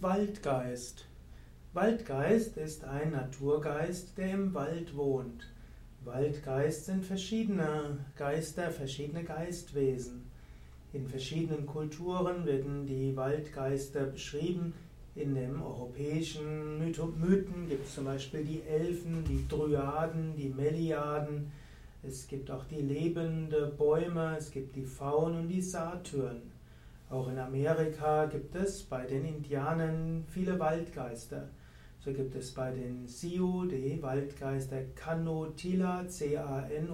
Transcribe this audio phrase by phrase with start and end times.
[0.00, 1.06] Waldgeist.
[1.72, 5.48] Waldgeist ist ein Naturgeist, der im Wald wohnt.
[6.04, 10.22] Waldgeist sind verschiedene Geister, verschiedene Geistwesen.
[10.92, 14.72] In verschiedenen Kulturen werden die Waldgeister beschrieben.
[15.16, 21.50] In den europäischen Mythen gibt es zum Beispiel die Elfen, die Dryaden, die Meliaden.
[22.04, 26.57] Es gibt auch die lebende Bäume, es gibt die Faunen und die Satyren.
[27.10, 31.48] Auch in Amerika gibt es bei den Indianern viele Waldgeister.
[32.00, 36.84] So gibt es bei den Sioux die Waldgeister Canotila, C-A-N-O-T-I-L-A.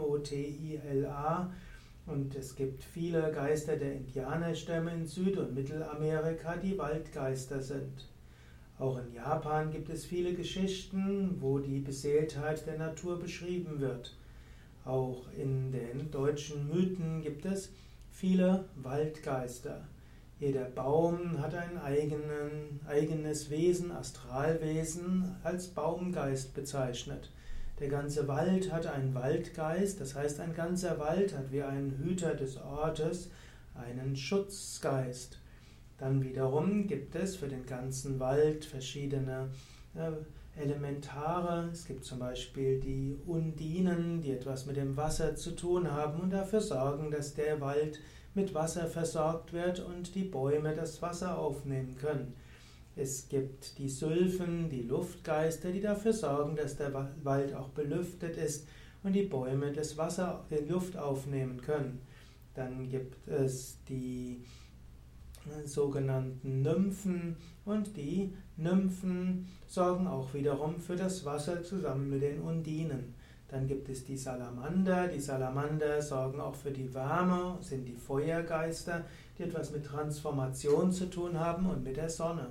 [2.06, 8.08] Und es gibt viele Geister der Indianerstämme in Süd- und Mittelamerika, die Waldgeister sind.
[8.78, 14.16] Auch in Japan gibt es viele Geschichten, wo die Beseeltheit der Natur beschrieben wird.
[14.84, 17.72] Auch in den deutschen Mythen gibt es
[18.10, 19.88] viele Waldgeister.
[20.38, 27.30] Jeder Baum hat ein eigenen, eigenes Wesen, Astralwesen, als Baumgeist bezeichnet.
[27.80, 32.34] Der ganze Wald hat einen Waldgeist, das heißt, ein ganzer Wald hat wie ein Hüter
[32.34, 33.30] des Ortes
[33.74, 35.38] einen Schutzgeist.
[35.98, 39.50] Dann wiederum gibt es für den ganzen Wald verschiedene
[39.94, 40.10] äh,
[40.56, 41.68] Elementare.
[41.72, 46.32] Es gibt zum Beispiel die Undinen, die etwas mit dem Wasser zu tun haben und
[46.32, 48.00] dafür sorgen, dass der Wald
[48.34, 52.34] mit Wasser versorgt wird und die Bäume das Wasser aufnehmen können.
[52.96, 56.92] Es gibt die Sylphen, die Luftgeister, die dafür sorgen, dass der
[57.24, 58.68] Wald auch belüftet ist
[59.02, 62.00] und die Bäume das Wasser, die Luft aufnehmen können.
[62.54, 64.44] Dann gibt es die
[65.64, 73.14] sogenannten Nymphen und die Nymphen sorgen auch wiederum für das Wasser zusammen mit den Undinen.
[73.48, 75.08] Dann gibt es die Salamander.
[75.08, 79.04] Die Salamander sorgen auch für die Wärme, sind die Feuergeister,
[79.38, 82.48] die etwas mit Transformation zu tun haben und mit der Sonne.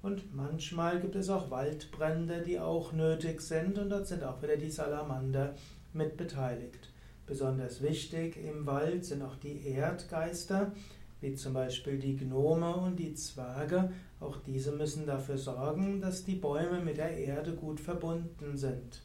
[0.00, 4.56] Und manchmal gibt es auch Waldbrände, die auch nötig sind und dort sind auch wieder
[4.56, 5.54] die Salamander
[5.92, 6.90] mit beteiligt.
[7.26, 10.72] Besonders wichtig im Wald sind auch die Erdgeister,
[11.20, 13.90] wie zum Beispiel die Gnome und die Zwerge.
[14.20, 19.02] Auch diese müssen dafür sorgen, dass die Bäume mit der Erde gut verbunden sind.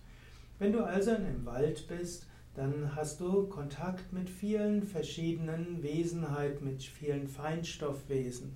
[0.60, 6.84] Wenn du also im Wald bist, dann hast du Kontakt mit vielen verschiedenen Wesenheiten, mit
[6.84, 8.56] vielen Feinstoffwesen.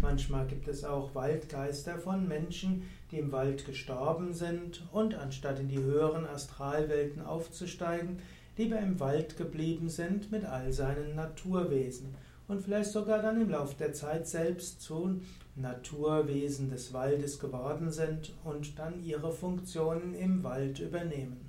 [0.00, 5.68] Manchmal gibt es auch Waldgeister von Menschen, die im Wald gestorben sind und anstatt in
[5.68, 8.18] die höheren Astralwelten aufzusteigen,
[8.56, 12.14] lieber im Wald geblieben sind mit all seinen Naturwesen
[12.48, 15.20] und vielleicht sogar dann im Laufe der Zeit selbst zu
[15.56, 21.48] Naturwesen des Waldes geworden sind und dann ihre Funktionen im Wald übernehmen.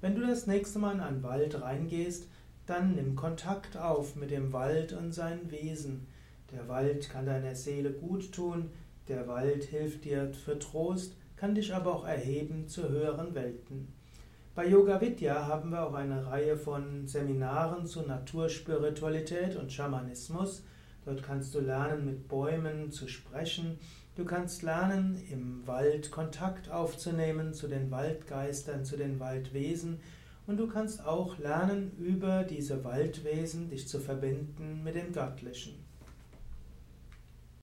[0.00, 2.28] Wenn du das nächste Mal in einen Wald reingehst,
[2.66, 6.06] dann nimm Kontakt auf mit dem Wald und seinen Wesen.
[6.52, 8.70] Der Wald kann deiner Seele gut tun,
[9.08, 13.88] der Wald hilft dir für Trost, kann dich aber auch erheben zu höheren Welten.
[14.54, 20.62] Bei Yoga Vidya haben wir auch eine Reihe von Seminaren zu Naturspiritualität und Schamanismus.
[21.06, 23.78] Dort kannst du lernen, mit Bäumen zu sprechen.
[24.14, 30.00] Du kannst lernen, im Wald Kontakt aufzunehmen zu den Waldgeistern, zu den Waldwesen.
[30.46, 35.82] Und du kannst auch lernen, über diese Waldwesen dich zu verbinden mit dem Göttlichen.